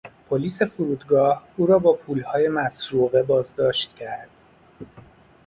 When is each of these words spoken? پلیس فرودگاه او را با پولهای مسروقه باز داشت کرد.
پلیس 0.29 0.61
فرودگاه 0.61 1.43
او 1.57 1.65
را 1.67 1.79
با 1.79 1.93
پولهای 1.93 2.47
مسروقه 2.47 3.23
باز 3.23 3.55
داشت 3.55 3.95
کرد. 3.95 4.29